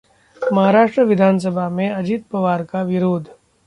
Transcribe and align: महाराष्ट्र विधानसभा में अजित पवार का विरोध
महाराष्ट्र 0.41 1.03
विधानसभा 1.03 1.69
में 1.69 1.89
अजित 1.89 2.25
पवार 2.31 2.63
का 2.63 2.81
विरोध 2.83 3.29